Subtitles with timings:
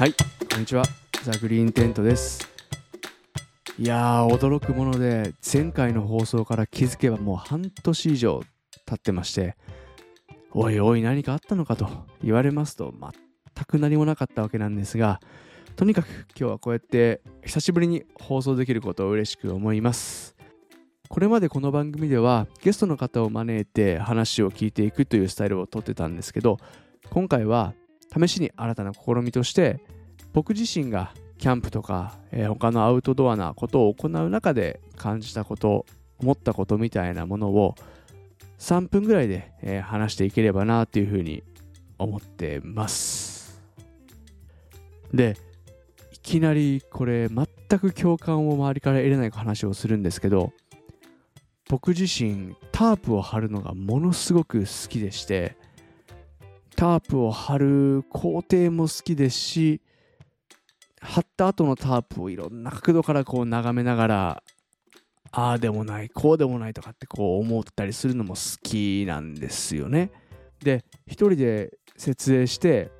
[0.00, 0.14] はい。
[0.14, 0.82] こんにちは。
[1.24, 2.48] ザ・グリーンテントです。
[3.78, 8.40] いやー驚くもので前回の放送から気づけばもう半年以上
[8.86, 9.58] 経ってまして
[10.52, 11.86] おいおい何かあったのかと
[12.24, 15.20] 言われますと全く何もなかったわけなんですが
[15.76, 20.34] とにかく今日はこうやって久しぶりに放送できることを嬉しく思います。
[21.10, 26.56] これまでこの番組ではゲストの方を招いて話を聞いていくというスタイルをとってたんですけど
[27.10, 27.74] 今回は
[28.12, 29.80] 試しに新たな試みとして
[30.32, 35.86] 僕自身がキャンプとか、えー、他のアウトドアなことを行う中で感じたこと
[36.18, 37.74] 思ったことみたいなものを
[38.58, 41.42] 3分ぐらいで、えー、話していければなというふうに
[41.98, 43.60] 思ってます。
[45.12, 45.36] で
[46.12, 47.46] いきなりこれ全
[47.78, 50.52] く共感を周りから得れない話をするんですけど
[51.68, 55.56] 僕自身タープを張るのがものすごく好きでして
[56.80, 59.82] タープを張る工程も好きですし
[60.98, 64.42] 貼った後のタープをいろんな角度からこう眺めながら
[65.30, 70.10] ああでもないこうでもないとかってこう思ったりするのも好きなんですよね。
[70.64, 72.90] で一人で設営して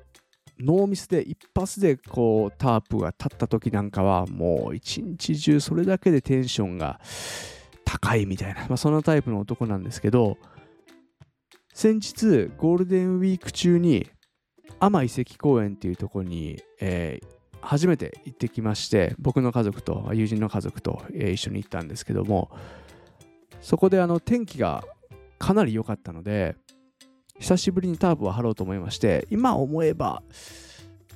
[0.59, 7.01] ノーミスで一発でこうタープが立った時なんかはもう一日中それだけでテンションが
[7.83, 10.37] 高いみたいな、まあ、そんなタイプの男なんですけど
[11.73, 14.07] 先日ゴールデンウィーク中に
[14.79, 17.27] 天遺跡公園っていうところに、えー、
[17.61, 22.49] 初めて行ってきまして僕の家族と友人の家族と、えー、一緒に行ったんですけども
[23.61, 24.83] そこであの天気が
[25.39, 26.55] かなり良かったので
[27.39, 30.21] 久しぶりにタープを張ろうと思いまして今思えば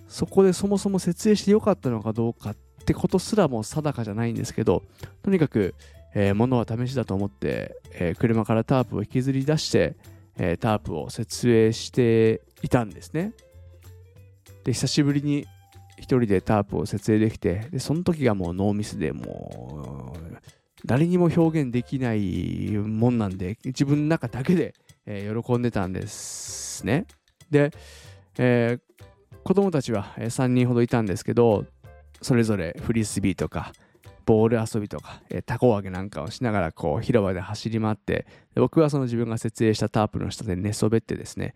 [0.08, 4.84] そこでそもそも設営して良かったのかどうかってことすらも定かじゃないんですけど
[5.24, 5.76] とにかく、
[6.14, 9.96] えー、物は試しだと思って、えー、車からタープを引きずり出して、
[10.38, 13.34] えー、タープを設営していたんですね。
[14.64, 15.46] で久しぶりに
[15.98, 20.36] 一人でタープを設営できてでその時がもうノーミスでもう
[20.86, 24.74] 誰にも表現できないもんなんで自分の中だけで、
[25.06, 27.06] えー、喜んでたんですね。
[27.50, 27.72] で、
[28.38, 29.06] えー、
[29.44, 31.66] 子供たちは3人ほどいたんですけど
[32.22, 33.72] それぞれフリスビーとか
[34.26, 38.26] ボール遊びとか、えー、タコ揚げなんかをしながらこう広場で走り回って
[38.56, 41.56] 僕はその自分が設営したタープの下で寝そべってですね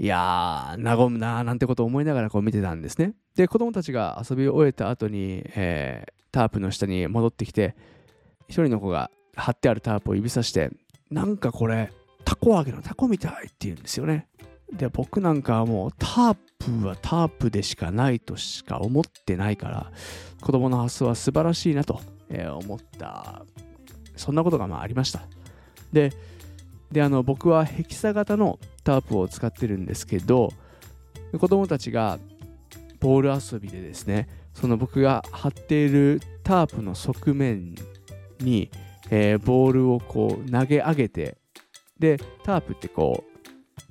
[0.00, 3.14] いやー、和むなーなんてことを思いながらこう見てたんですね。
[3.34, 7.74] で、子供たちが遊び終えた後に、えー、タープの下に戻ってきて、
[8.46, 10.70] 一人の子が貼ってあるタープを指さして、
[11.10, 11.92] なんかこれ、
[12.24, 14.28] タコ揚げのタコみたいって言うんですよね。
[14.72, 19.92] で、僕なんかはもうタープはタープでしかないとしか思ってないから、
[20.40, 22.00] 子供の発想は素晴らしいなと
[22.60, 23.44] 思った、
[24.16, 25.22] そんなことがまあありました。
[25.92, 26.12] で、
[26.92, 30.52] であの僕はヘキサ型のタープを使ってるんですけど
[31.38, 32.18] 子供たちが
[33.00, 37.74] ボール遊びでですねその僕が貼っているタープの側面
[38.40, 38.70] に、
[39.10, 41.36] えー、ボールをこう投げ上げて
[41.98, 43.37] でタープってこう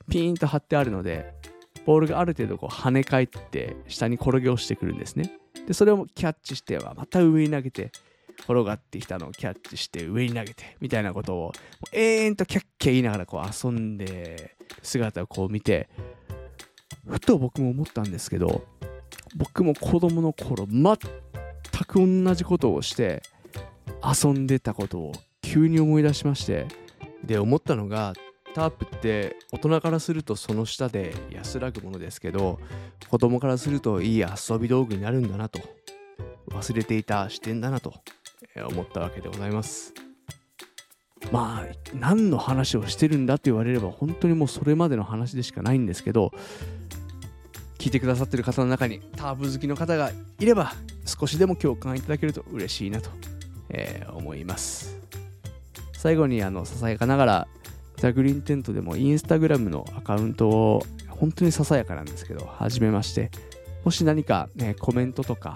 [0.09, 1.33] ピーンと張ってあるので
[1.85, 5.31] ボールがある程度こう跳ね返って下に転げ落ちてくるんですね。
[5.67, 7.91] でそれをキャッチしてはまた上に投げて
[8.39, 11.51] 転がってきたのをキャッチして上に投げてみたいなことを
[11.91, 15.89] 永遠とキャッキャ言いながらこう遊んで姿をこう見て
[17.07, 18.65] ふと僕も思ったんですけど
[19.35, 20.97] 僕も子供の頃全
[21.87, 23.21] く同じことをして
[24.03, 26.67] 遊んでたことを急に思い出しまして
[27.23, 28.13] で思ったのが
[28.57, 32.59] タープって大人からするとその下で安らぐものですけど
[33.07, 35.59] 子供からするといい遊び道具になるんだなと
[36.49, 37.93] 忘れていた視点だなと
[38.71, 39.93] 思ったわけでございます。
[41.31, 46.31] まあ何の話をしてるんだって言われれば本当にもうそれまでの話でしかないんですけど
[47.77, 50.73] 聞いてくださってる方の中にタープ好きの方がいれば
[51.05, 53.09] 少しでも共感いただけると嬉しいなと、
[53.69, 54.97] えー、思います
[55.93, 57.47] 最後にあのささやかながら
[57.97, 63.31] ザ・グリーンテントでもインスタグラムのアカウントを本当にささやかなんですけど始めまして
[63.83, 65.55] もし何か、ね、コメントとか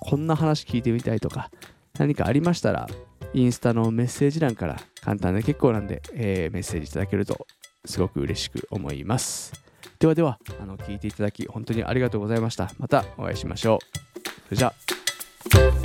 [0.00, 1.50] こんな話聞いてみたいとか
[1.98, 2.88] 何かありましたら、
[3.34, 7.46] インスタのメッセージ欄から簡単で結構なんで、えー、メッセージいただけると
[7.84, 9.52] すごく嬉しく思います。
[10.00, 12.72] ではでは、あの聞いていただき本当にありがとうございました。
[12.78, 13.78] またお会いしましょう。
[14.46, 14.74] それじゃ
[15.82, 15.83] あ。